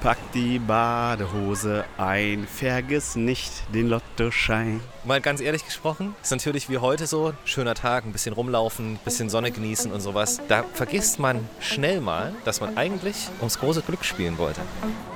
[0.00, 4.80] Pack die Badehose ein, vergiss nicht den Lottoschein.
[5.04, 8.98] Mal ganz ehrlich gesprochen, ist natürlich wie heute so, schöner Tag, ein bisschen rumlaufen, ein
[9.04, 10.40] bisschen Sonne genießen und sowas.
[10.48, 14.62] Da vergisst man schnell mal, dass man eigentlich ums große Glück spielen wollte.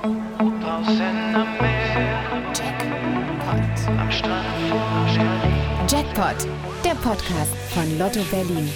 [0.03, 3.87] Draußen am Meer, Jackpot.
[3.99, 5.87] am Strand vor Berlin.
[5.87, 6.47] Jackpot,
[6.83, 8.69] der Podcast von Lotto Berlin.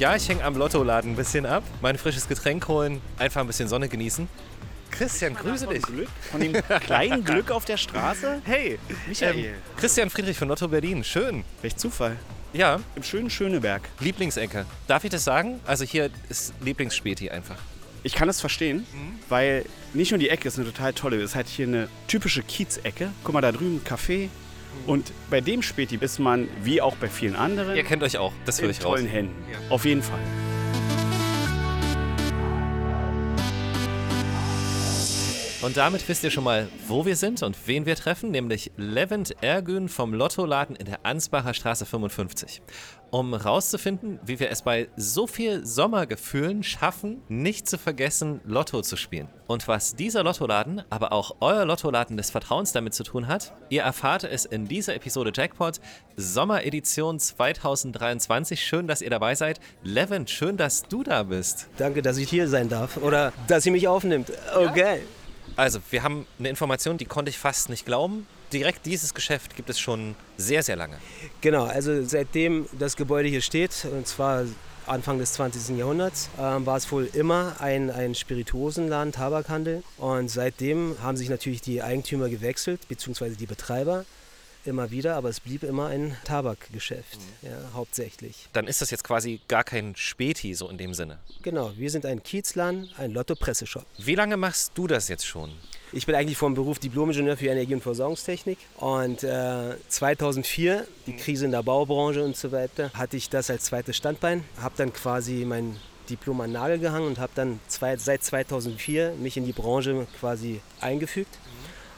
[0.00, 3.68] Ja, ich hänge am Lottoladen ein bisschen ab, mein frisches Getränk holen, einfach ein bisschen
[3.68, 4.26] Sonne genießen.
[4.90, 5.82] Christian, grüße dich.
[5.82, 8.40] Glück, von dem kleinen Glück auf der Straße.
[8.44, 9.38] Hey, Michael.
[9.38, 11.44] ähm, Christian Friedrich von Lotto Berlin, schön.
[11.60, 12.16] Welch Zufall.
[12.54, 13.82] Ja, Im schönen Schöneberg.
[14.00, 14.64] Lieblingsecke.
[14.86, 15.60] Darf ich das sagen?
[15.66, 17.58] Also hier ist Lieblingsspäti einfach.
[18.02, 18.86] Ich kann es verstehen,
[19.28, 22.42] weil nicht nur die Ecke ist eine total tolle, es ist halt hier eine typische
[22.42, 23.10] Kiezecke.
[23.22, 24.30] Guck mal, da drüben Café.
[24.86, 28.32] Und bei dem Späti ist man, wie auch bei vielen anderen, Ihr kennt euch auch,
[28.44, 28.94] das in ich raus.
[28.94, 29.34] tollen Händen.
[29.68, 30.18] Auf jeden Fall.
[35.62, 39.42] Und damit wisst ihr schon mal, wo wir sind und wen wir treffen, nämlich Levent
[39.42, 42.62] Ergün vom Lottoladen in der Ansbacher Straße 55.
[43.10, 48.96] Um rauszufinden, wie wir es bei so viel Sommergefühlen schaffen, nicht zu vergessen, Lotto zu
[48.96, 49.28] spielen.
[49.48, 53.82] Und was dieser Lottoladen, aber auch euer Lottoladen des Vertrauens damit zu tun hat, ihr
[53.82, 55.78] erfahrt es in dieser Episode Jackpot
[56.16, 58.64] Sommeredition 2023.
[58.64, 59.60] Schön, dass ihr dabei seid.
[59.82, 61.68] Levent, schön, dass du da bist.
[61.76, 64.32] Danke, dass ich hier sein darf oder dass sie mich aufnimmt.
[64.56, 65.00] Okay.
[65.60, 68.26] Also, wir haben eine Information, die konnte ich fast nicht glauben.
[68.50, 70.96] Direkt dieses Geschäft gibt es schon sehr, sehr lange.
[71.42, 74.46] Genau, also seitdem das Gebäude hier steht, und zwar
[74.86, 75.76] Anfang des 20.
[75.76, 79.82] Jahrhunderts, ähm, war es wohl immer ein, ein Spirituosenladen, Tabakhandel.
[79.98, 84.06] Und seitdem haben sich natürlich die Eigentümer gewechselt, beziehungsweise die Betreiber
[84.64, 88.48] immer wieder, aber es blieb immer ein Tabakgeschäft, ja, hauptsächlich.
[88.52, 91.18] Dann ist das jetzt quasi gar kein Späti so in dem Sinne.
[91.42, 93.84] Genau, wir sind ein Kiezladen, ein Lotto-Presseshop.
[93.98, 95.50] Wie lange machst du das jetzt schon?
[95.92, 98.58] Ich bin eigentlich vom Beruf Diplom-Ingenieur für Energie- und Versorgungstechnik.
[98.76, 103.64] Und äh, 2004, die Krise in der Baubranche und so weiter, hatte ich das als
[103.64, 104.44] zweites Standbein.
[104.60, 105.76] Habe dann quasi mein
[106.08, 110.60] Diplom an Nagel gehangen und habe dann zwei, seit 2004 mich in die Branche quasi
[110.80, 111.38] eingefügt.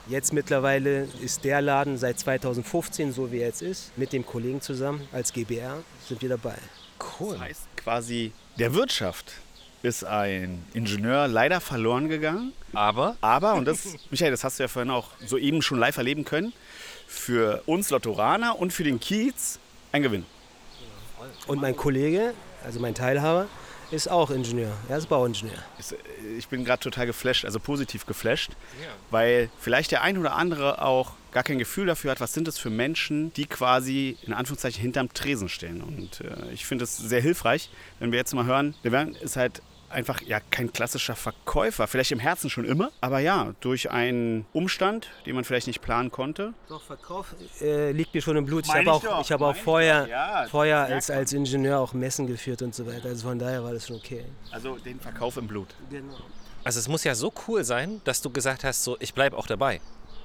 [0.09, 4.61] Jetzt mittlerweile ist der Laden seit 2015, so wie er jetzt ist, mit dem Kollegen
[4.61, 6.57] zusammen als GBR sind wir dabei.
[7.21, 7.35] Cool.
[7.35, 9.33] Das heißt quasi, der Wirtschaft
[9.83, 12.53] ist ein Ingenieur leider verloren gegangen.
[12.73, 16.25] Aber Aber, und das, Michael, das hast du ja vorhin auch soeben schon live erleben
[16.25, 16.53] können,
[17.07, 19.59] für uns Lottoraner und für den Kiez
[19.93, 20.27] ein Gewinn.
[21.47, 22.35] Und mein Kollege,
[22.65, 23.47] also mein Teilhaber,
[23.93, 24.73] ist auch Ingenieur.
[24.89, 25.59] Er ist Bauingenieur.
[25.79, 28.53] Äh, Ich bin gerade total geflasht, also positiv geflasht,
[29.11, 32.59] weil vielleicht der ein oder andere auch gar kein Gefühl dafür hat, was sind das
[32.59, 35.81] für Menschen, die quasi in Anführungszeichen hinterm Tresen stehen.
[35.83, 37.71] Und äh, ich finde es sehr hilfreich,
[38.01, 42.13] wenn wir jetzt mal hören, der Bernd ist halt einfach ja kein klassischer Verkäufer, vielleicht
[42.13, 46.55] im Herzen schon immer, aber ja, durch einen Umstand, den man vielleicht nicht planen konnte.
[46.69, 48.67] Doch, Verkauf äh, liegt mir schon im Blut.
[48.67, 52.63] Ich habe auch, ich habe auch vorher, ja, vorher als, als Ingenieur auch Messen geführt
[52.63, 53.09] und so weiter.
[53.09, 54.25] Also von daher war das schon okay.
[54.51, 55.69] Also den Verkauf im Blut.
[55.91, 56.15] Genau.
[56.65, 59.47] also es muss ja so cool sein, dass du gesagt hast, so ich bleibe auch
[59.47, 59.81] dabei.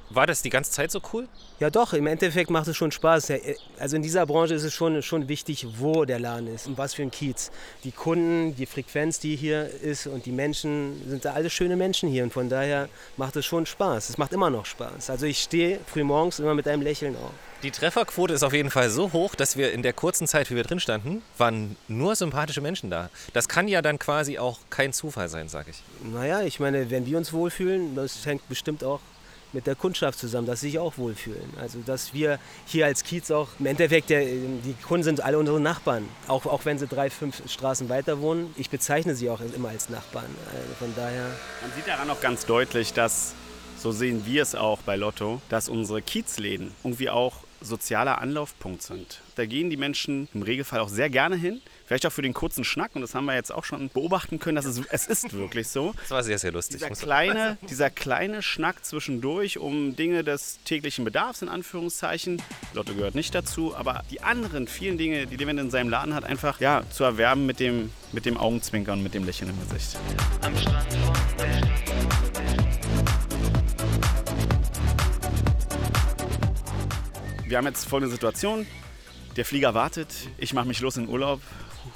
[0.10, 1.28] War das die ganze Zeit so cool?
[1.60, 3.34] Ja doch, im Endeffekt macht es schon Spaß.
[3.78, 6.94] Also in dieser Branche ist es schon, schon wichtig, wo der Laden ist und was
[6.94, 7.52] für ein Kiez.
[7.84, 12.10] Die Kunden, die Frequenz, die hier ist und die Menschen sind da alle schöne Menschen
[12.10, 12.88] hier und von daher
[13.18, 14.10] macht es schon Spaß.
[14.10, 15.10] Es macht immer noch Spaß.
[15.10, 17.32] Also ich stehe früh morgens immer mit einem Lächeln auf.
[17.64, 20.56] Die Trefferquote ist auf jeden Fall so hoch, dass wir in der kurzen Zeit, wie
[20.56, 23.10] wir drin standen, waren nur sympathische Menschen da.
[23.34, 25.82] Das kann ja dann quasi auch kein Zufall sein, sag ich.
[26.04, 29.00] Naja, ich meine, wenn wir uns wohlfühlen, das hängt bestimmt auch
[29.58, 31.50] mit der Kundschaft zusammen, dass sie sich auch wohlfühlen.
[31.60, 32.38] Also, dass wir
[32.68, 36.08] hier als Kiez auch, im Endeffekt, der, die Kunden sind alle unsere Nachbarn.
[36.28, 38.54] Auch, auch wenn sie drei, fünf Straßen weiter wohnen.
[38.56, 40.30] Ich bezeichne sie auch immer als Nachbarn.
[40.54, 41.26] Also von daher,
[41.64, 43.34] Man sieht daran auch ganz deutlich, dass,
[43.80, 49.22] so sehen wir es auch bei Lotto, dass unsere Kiezläden irgendwie auch sozialer Anlaufpunkt sind.
[49.36, 51.62] Da gehen die Menschen im Regelfall auch sehr gerne hin.
[51.86, 52.96] Vielleicht auch für den kurzen Schnack.
[52.96, 55.94] Und das haben wir jetzt auch schon beobachten können, dass es, es ist wirklich so.
[56.02, 56.80] Das war sehr, sehr lustig.
[56.80, 62.42] Dieser kleine, dieser kleine Schnack zwischendurch um Dinge des täglichen Bedarfs, in Anführungszeichen.
[62.74, 66.24] Lotto gehört nicht dazu, aber die anderen vielen Dinge, die Levent in seinem Laden hat,
[66.24, 69.98] einfach ja, zu erwerben mit dem, mit dem Augenzwinkern und mit dem Lächeln im Gesicht.
[70.42, 72.37] Am Strand von Berlin.
[77.48, 78.68] Wir haben jetzt folgende Situation.
[79.38, 81.40] Der Flieger wartet, ich mache mich los in Urlaub.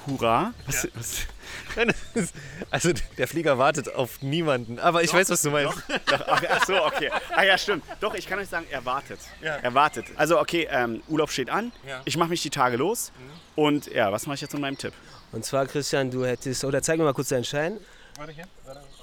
[0.07, 0.53] Hurra!
[0.65, 2.33] Was, was,
[2.69, 4.79] Also der Flieger wartet auf niemanden.
[4.79, 5.77] Aber ich weiß, was du meinst.
[6.05, 7.11] Doch, ach, ach so, okay.
[7.35, 7.83] Ah ja, stimmt.
[7.99, 9.19] Doch, ich kann euch sagen, er wartet.
[9.41, 9.57] Ja.
[9.57, 10.05] Er wartet.
[10.15, 11.73] Also okay, ähm, Urlaub steht an.
[11.85, 11.97] Ja.
[11.97, 12.01] Mhm.
[12.05, 13.11] Ich mache mich die Tage los.
[13.55, 14.93] Und ja, was mache ich jetzt mit meinem Tipp?
[15.33, 17.77] Und zwar, Christian, du hättest, oder zeig mir mal kurz deinen Schein.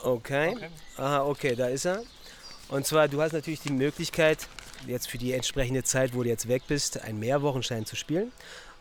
[0.03, 0.57] Okay.
[0.97, 2.03] Aha, okay, da ist er.
[2.69, 4.47] Und zwar, du hast natürlich die Möglichkeit,
[4.87, 8.33] jetzt für die entsprechende Zeit, wo du jetzt weg bist, einen Mehrwochenschein zu spielen.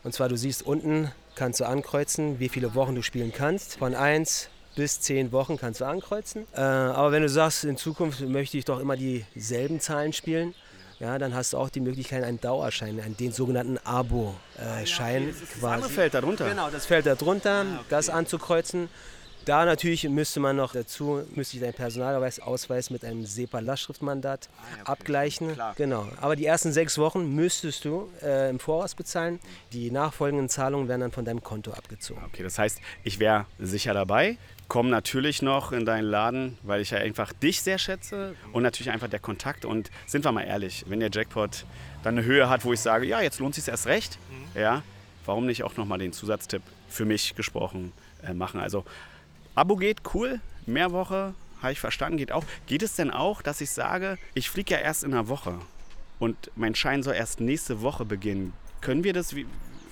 [0.04, 3.78] Und zwar, du siehst unten, kannst du ankreuzen, wie viele Wochen du spielen kannst.
[3.78, 6.46] Von 1 bis 10 Wochen kannst du ankreuzen.
[6.54, 10.54] Äh, aber wenn du sagst, in Zukunft möchte ich doch immer dieselben Zahlen spielen,
[11.00, 15.90] ja, dann hast du auch die Möglichkeit, einen Dauerschein, einen, den sogenannten Abo-Schein Das andere
[15.90, 16.48] fällt da drunter.
[16.48, 18.88] Genau, das fällt da drunter, das anzukreuzen.
[19.48, 24.50] Da natürlich müsste man noch dazu, müsste ich deinen Personalausweis mit einem SEPA-Lastschriftmandat
[24.84, 25.54] abgleichen.
[25.54, 25.72] klar.
[25.74, 26.06] Genau.
[26.20, 29.40] Aber die ersten sechs Wochen müsstest du äh, im Voraus bezahlen.
[29.72, 32.22] Die nachfolgenden Zahlungen werden dann von deinem Konto abgezogen.
[32.26, 34.36] Okay, das heißt, ich wäre sicher dabei.
[34.68, 38.90] Komme natürlich noch in deinen Laden, weil ich ja einfach dich sehr schätze und natürlich
[38.90, 39.64] einfach der Kontakt.
[39.64, 41.64] Und sind wir mal ehrlich, wenn der Jackpot
[42.02, 44.18] dann eine Höhe hat, wo ich sage, ja, jetzt lohnt sich erst recht,
[44.54, 44.82] ja,
[45.24, 48.60] warum nicht auch nochmal den Zusatztipp für mich gesprochen äh, machen?
[48.60, 48.84] Also,
[49.58, 50.40] Abo geht, cool.
[50.66, 52.44] Mehrwoche, habe ich verstanden, geht auch.
[52.68, 55.58] Geht es denn auch, dass ich sage, ich fliege ja erst in einer Woche
[56.20, 58.52] und mein Schein soll erst nächste Woche beginnen?
[58.80, 59.34] Können wir das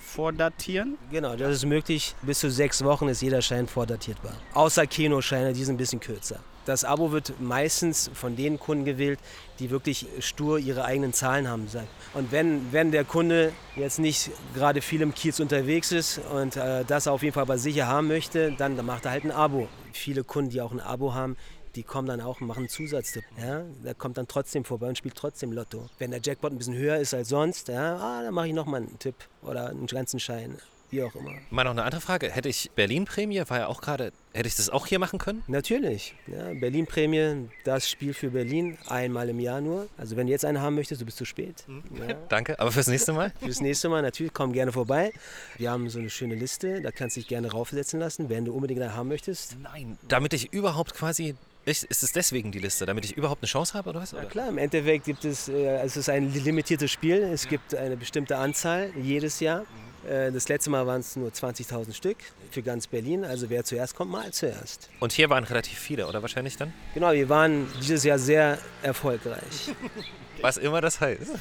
[0.01, 0.97] vordatieren?
[1.11, 2.15] Genau, das ist möglich.
[2.21, 4.31] Bis zu sechs Wochen ist jeder Schein vordatierbar.
[4.53, 6.39] Außer Kinoscheine, die sind ein bisschen kürzer.
[6.67, 9.19] Das Abo wird meistens von den Kunden gewählt,
[9.59, 11.65] die wirklich stur ihre eigenen Zahlen haben.
[12.13, 16.83] Und wenn, wenn der Kunde jetzt nicht gerade viel im Kiez unterwegs ist und äh,
[16.83, 19.69] das auf jeden Fall bei sicher haben möchte, dann, macht er halt ein Abo.
[19.93, 21.37] Viele Kunden, die auch ein Abo haben,
[21.75, 23.23] die kommen dann auch und machen einen Zusatztipp.
[23.41, 23.63] Ja?
[23.85, 25.89] Der kommt dann trotzdem vorbei und spielt trotzdem Lotto.
[25.99, 28.81] Wenn der Jackpot ein bisschen höher ist als sonst, ja, ah, dann mache ich nochmal
[28.81, 30.57] einen Tipp oder einen ganzen Schein.
[30.89, 31.31] Wie auch immer.
[31.49, 32.31] Mal noch eine andere Frage.
[32.31, 35.43] Hätte ich Berlin-Prämie, war ja auch gerade, hätte ich das auch hier machen können?
[35.47, 36.15] Natürlich.
[36.27, 39.89] Ja, Berlin-Prämie, das Spiel für Berlin, einmal im Jahr nur.
[39.97, 41.65] Also wenn du jetzt eine haben möchtest, du bist zu spät.
[42.07, 42.13] Ja.
[42.29, 43.33] Danke, aber fürs nächste Mal?
[43.41, 45.11] Fürs nächste Mal natürlich, komm gerne vorbei.
[45.57, 48.53] Wir haben so eine schöne Liste, da kannst du dich gerne raufsetzen lassen, wenn du
[48.53, 49.57] unbedingt eine haben möchtest.
[49.61, 49.97] Nein.
[50.07, 51.35] Damit ich überhaupt quasi,
[51.65, 54.13] ist es deswegen die Liste, damit ich überhaupt eine Chance habe oder was?
[54.13, 54.25] Oder?
[54.25, 57.17] klar, im Endeffekt gibt es, äh, es ist ein limitiertes Spiel.
[57.23, 59.61] Es gibt eine bestimmte Anzahl jedes Jahr.
[59.61, 62.17] Äh, Das letzte Mal waren es nur 20.000 Stück
[62.51, 63.25] für ganz Berlin.
[63.25, 64.89] Also wer zuerst kommt, mal zuerst.
[64.99, 66.73] Und hier waren relativ viele, oder wahrscheinlich dann?
[66.93, 69.71] Genau, wir waren dieses Jahr sehr erfolgreich.
[70.41, 71.31] Was immer das heißt.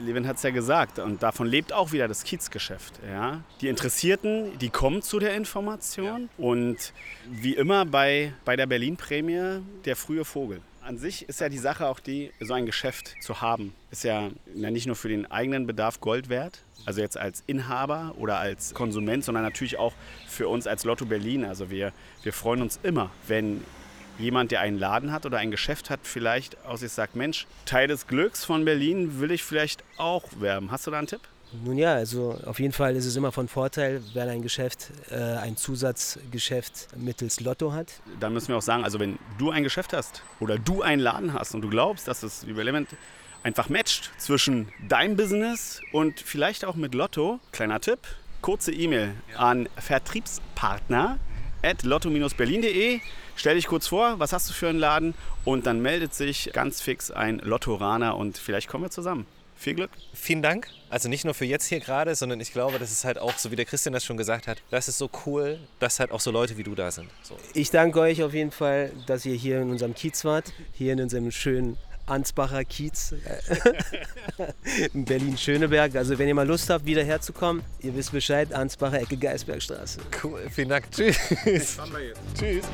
[0.00, 3.00] Levin hat es ja gesagt und davon lebt auch wieder das Kiezgeschäft.
[3.06, 3.42] Ja?
[3.60, 6.92] Die Interessierten, die kommen zu der Information und
[7.28, 10.60] wie immer bei, bei der Berlin-Prämie der frühe Vogel.
[10.90, 14.28] An sich ist ja die Sache auch die, so ein Geschäft zu haben, ist ja,
[14.56, 19.24] nicht nur für den eigenen Bedarf Gold wert, also jetzt als Inhaber oder als Konsument,
[19.24, 19.92] sondern natürlich auch
[20.26, 21.44] für uns als Lotto Berlin.
[21.44, 21.92] Also wir,
[22.24, 23.62] wir freuen uns immer, wenn
[24.18, 27.86] jemand, der einen Laden hat oder ein Geschäft hat, vielleicht aus sich sagt, Mensch, Teil
[27.86, 30.72] des Glücks von Berlin will ich vielleicht auch werben.
[30.72, 31.20] Hast du da einen Tipp?
[31.64, 35.16] Nun ja, also auf jeden Fall ist es immer von Vorteil, wenn ein Geschäft äh,
[35.16, 37.92] ein Zusatzgeschäft mittels Lotto hat.
[38.20, 41.34] Dann müssen wir auch sagen, also wenn du ein Geschäft hast oder du einen Laden
[41.34, 42.88] hast und du glaubst, dass es bei Element
[43.42, 47.98] einfach matcht zwischen deinem Business und vielleicht auch mit Lotto, kleiner Tipp,
[48.42, 51.18] kurze E-Mail an Vertriebspartner
[51.62, 53.00] at lotto-berlin.de.
[53.36, 55.14] Stell dich kurz vor, was hast du für einen Laden
[55.44, 59.26] und dann meldet sich ganz fix ein Lottoraner und vielleicht kommen wir zusammen.
[59.60, 59.90] Viel Glück.
[60.14, 60.68] Vielen Dank.
[60.88, 63.50] Also nicht nur für jetzt hier gerade, sondern ich glaube, das ist halt auch, so
[63.50, 66.30] wie der Christian das schon gesagt hat, das ist so cool, dass halt auch so
[66.30, 67.10] Leute wie du da sind.
[67.22, 67.36] So.
[67.52, 71.02] Ich danke euch auf jeden Fall, dass ihr hier in unserem Kiez wart, hier in
[71.02, 71.76] unserem schönen
[72.06, 73.14] Ansbacher Kiez
[74.94, 75.94] in Berlin-Schöneberg.
[75.94, 80.00] Also wenn ihr mal Lust habt, wieder herzukommen, ihr wisst Bescheid, Ansbacher Ecke Geisbergstraße.
[80.24, 80.90] Cool, vielen Dank.
[80.90, 81.18] Tschüss.
[82.34, 82.64] Tschüss.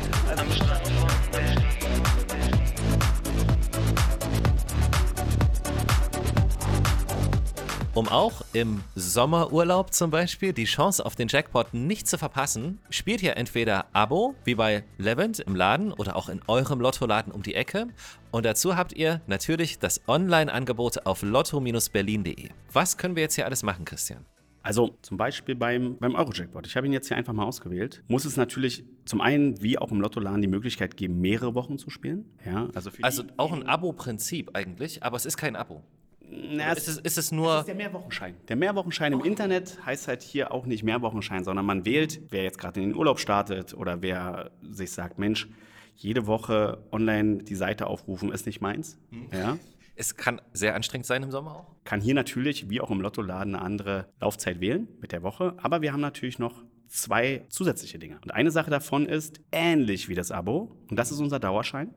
[7.97, 13.23] Um auch im Sommerurlaub zum Beispiel die Chance auf den Jackpot nicht zu verpassen, spielt
[13.23, 17.55] ihr entweder Abo, wie bei Levent im Laden oder auch in eurem Lottoladen um die
[17.55, 17.87] Ecke.
[18.31, 22.50] Und dazu habt ihr natürlich das Online-Angebot auf lotto-berlin.de.
[22.71, 24.26] Was können wir jetzt hier alles machen, Christian?
[24.62, 26.67] Also zum Beispiel beim, beim Euro-Jackpot.
[26.67, 28.03] Ich habe ihn jetzt hier einfach mal ausgewählt.
[28.09, 31.88] Muss es natürlich zum einen, wie auch im Lottoladen, die Möglichkeit geben, mehrere Wochen zu
[31.88, 32.26] spielen.
[32.45, 35.83] Ja, also Also auch ein Abo-Prinzip eigentlich, aber es ist kein Abo.
[36.30, 37.62] Na, Ist es, ist es nur.
[37.64, 38.35] der Mehrwochenschein.
[38.49, 42.59] Der Mehrwochenschein im Internet heißt halt hier auch nicht Mehrwochenschein, sondern man wählt, wer jetzt
[42.59, 45.49] gerade in den Urlaub startet oder wer sich sagt, Mensch,
[45.95, 48.99] jede Woche online die Seite aufrufen ist nicht meins.
[49.33, 49.59] Ja.
[49.95, 51.75] Es kann sehr anstrengend sein im Sommer auch.
[51.85, 55.54] Kann hier natürlich, wie auch im Lottoladen, eine andere Laufzeit wählen mit der Woche.
[55.56, 58.18] Aber wir haben natürlich noch zwei zusätzliche Dinge.
[58.23, 60.76] Und eine Sache davon ist ähnlich wie das Abo.
[60.90, 61.95] Und das ist unser Dauerschein.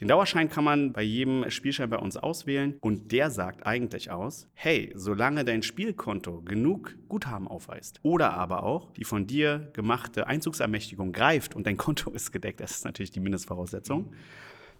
[0.00, 4.48] Den Dauerschein kann man bei jedem Spielschein bei uns auswählen und der sagt eigentlich aus,
[4.54, 11.12] hey, solange dein Spielkonto genug Guthaben aufweist oder aber auch die von dir gemachte Einzugsermächtigung
[11.12, 14.12] greift und dein Konto ist gedeckt, das ist natürlich die Mindestvoraussetzung,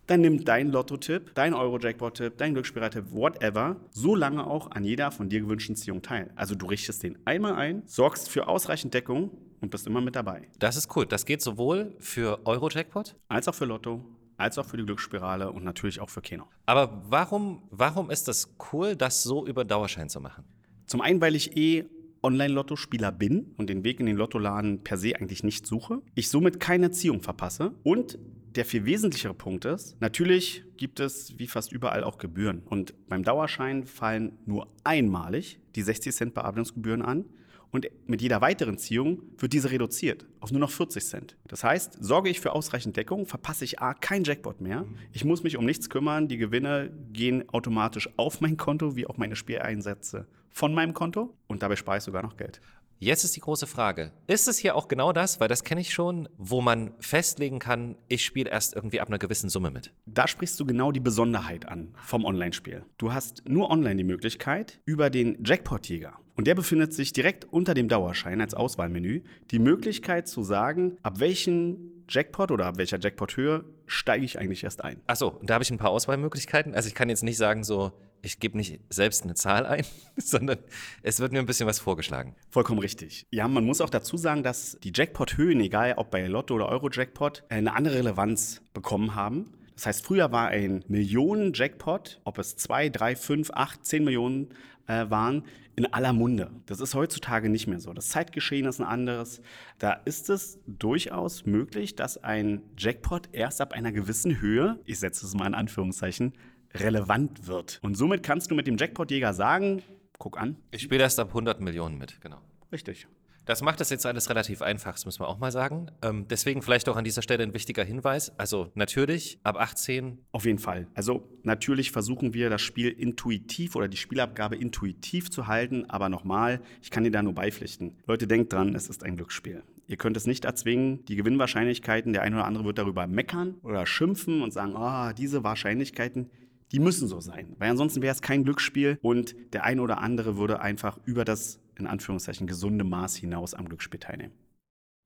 [0.07, 5.29] dann nimmt dein Lotto-Tipp, dein Euro-Jackpot-Tipp, dein Glücksspieler-Tipp, whatever, so lange auch an jeder von
[5.29, 6.31] dir gewünschten Ziehung teil.
[6.35, 10.49] Also du richtest den einmal ein, sorgst für ausreichend Deckung und bist immer mit dabei.
[10.59, 11.07] Das ist cool.
[11.07, 14.05] Das geht sowohl für Euro-Jackpot, Als auch für Lotto,
[14.43, 16.45] als auch für die Glücksspirale und natürlich auch für Keno.
[16.67, 20.45] aber warum, warum ist das cool, das so über Dauerschein zu machen?
[20.87, 21.87] Zum einen, weil ich eh
[22.23, 26.03] Online-Lotto-Spieler bin und den Weg in den Lottoladen per se eigentlich nicht suche.
[26.15, 27.73] Ich somit keine Ziehung verpasse.
[27.83, 28.19] Und
[28.57, 32.63] der viel wesentlichere Punkt ist, natürlich gibt es wie fast überall auch Gebühren.
[32.65, 37.25] Und beim Dauerschein fallen nur einmalig die 60 Cent Bearbeitungsgebühren an.
[37.71, 41.37] Und mit jeder weiteren Ziehung wird diese reduziert auf nur noch 40 Cent.
[41.49, 44.85] Das heißt, sorge ich für ausreichend Deckung, verpasse ich A, kein Jackpot mehr.
[45.13, 46.29] Ich muss mich um nichts kümmern.
[46.29, 51.35] Die Gewinne gehen automatisch auf mein Konto, wie auch meine Spieleinsätze von meinem Konto.
[51.47, 52.61] Und dabei spare ich sogar noch Geld.
[53.03, 55.93] Jetzt ist die große Frage, ist es hier auch genau das, weil das kenne ich
[55.93, 59.93] schon, wo man festlegen kann, ich spiele erst irgendwie ab einer gewissen Summe mit?
[60.07, 62.85] Da sprichst du genau die Besonderheit an vom Online-Spiel.
[62.99, 67.75] Du hast nur online die Möglichkeit, über den Jackpot-Jäger, und der befindet sich direkt unter
[67.75, 73.65] dem Dauerschein als Auswahlmenü, die Möglichkeit zu sagen, ab welchen Jackpot oder ab welcher Jackpot-Höhe
[73.87, 75.01] steige ich eigentlich erst ein.
[75.07, 76.75] Achso, und da habe ich ein paar Auswahlmöglichkeiten.
[76.75, 79.85] Also ich kann jetzt nicht sagen, so, ich gebe nicht selbst eine Zahl ein,
[80.17, 80.59] sondern
[81.03, 82.37] es wird mir ein bisschen was vorgeschlagen.
[82.51, 83.27] Vollkommen richtig.
[83.31, 87.45] Ja, man muss auch dazu sagen, dass die Jackpot-Höhen, egal ob bei Lotto oder Euro-Jackpot,
[87.49, 89.55] eine andere Relevanz bekommen haben.
[89.83, 94.51] Das heißt, früher war ein Millionen-Jackpot, ob es 2, 3, 5, 8, 10 Millionen
[94.87, 95.43] äh, waren,
[95.75, 96.53] in aller Munde.
[96.67, 97.93] Das ist heutzutage nicht mehr so.
[97.93, 99.43] Das Zeitgeschehen ist ein anderes.
[99.81, 105.27] Da ist es durchaus möglich, dass ein Jackpot erst ab einer gewissen Höhe, ich setze
[105.27, 106.35] es mal in Anführungszeichen,
[106.75, 107.81] relevant wird.
[107.83, 109.83] Und somit kannst du mit dem Jackpot-Jäger sagen,
[110.17, 112.39] guck an, Ich spiele erst ab 100 Millionen mit, genau.
[112.71, 113.09] richtig.
[113.45, 115.91] Das macht das jetzt alles relativ einfach, das müssen wir auch mal sagen.
[116.03, 118.33] Ähm, deswegen vielleicht auch an dieser Stelle ein wichtiger Hinweis.
[118.39, 120.87] Also natürlich, ab 18 Auf jeden Fall.
[120.95, 126.61] Also natürlich versuchen wir das Spiel intuitiv oder die Spielabgabe intuitiv zu halten, aber nochmal,
[126.83, 127.97] ich kann dir da nur beipflichten.
[128.07, 129.63] Leute, denkt dran, es ist ein Glücksspiel.
[129.87, 131.05] Ihr könnt es nicht erzwingen.
[131.07, 135.45] Die Gewinnwahrscheinlichkeiten, der eine oder andere wird darüber meckern oder schimpfen und sagen, ah, diese
[135.45, 136.31] Wahrscheinlichkeiten,
[136.73, 137.55] die müssen so sein.
[137.59, 141.61] Weil ansonsten wäre es kein Glücksspiel und der eine oder andere würde einfach über das,
[141.83, 144.33] in Anführungszeichen, gesunde Maß hinaus am Glücksspiel teilnehmen.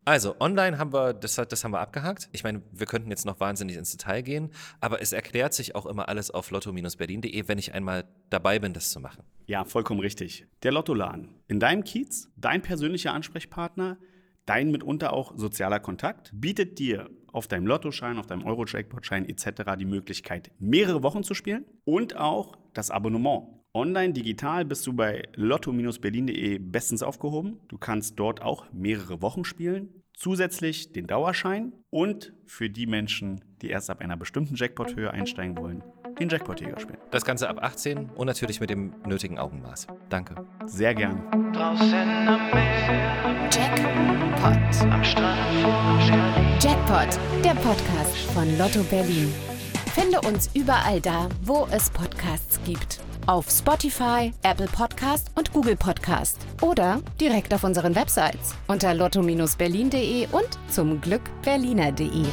[0.05, 2.29] Also, online haben wir, das, das haben wir abgehakt.
[2.31, 5.85] Ich meine, wir könnten jetzt noch wahnsinnig ins Detail gehen, aber es erklärt sich auch
[5.85, 9.25] immer alles auf lotto-berlin.de, wenn ich einmal dabei bin, das zu machen.
[9.47, 10.47] Ja, vollkommen richtig.
[10.63, 11.35] Der Lottoladen.
[11.49, 13.99] In deinem Kiez, dein persönlicher Ansprechpartner,
[14.45, 19.73] dein mitunter auch sozialer Kontakt, bietet dir auf deinem Lottoschein, auf deinem Euro-Jackpot-Schein etc.
[19.77, 23.49] die Möglichkeit, mehrere Wochen zu spielen und auch das Abonnement.
[23.77, 27.61] Online, digital bist du bei lotto-berlin.de bestens aufgehoben.
[27.69, 30.03] Du kannst dort auch mehrere Wochen spielen.
[30.15, 35.85] Zusätzlich den Dauerschein und für die Menschen, die erst ab einer bestimmten Jackpot-Höhe einsteigen wollen,
[36.19, 36.97] den Jackpot-Jäger spielen.
[37.11, 39.89] Das Ganze ab 18 und natürlich mit dem nötigen Augenmaß.
[40.09, 40.37] Danke.
[40.65, 41.23] Sehr gern.
[41.53, 44.91] Draußen am Meer, Jackpot.
[44.91, 46.65] am Strand.
[46.65, 49.31] Jackpot, der Podcast von Lotto Berlin.
[49.95, 53.03] Finde uns überall da, wo es Podcasts gibt.
[53.27, 56.39] Auf Spotify, Apple Podcast und Google Podcast.
[56.63, 62.25] Oder direkt auf unseren Websites unter lotto-berlin.de und zum Glück berliner.de.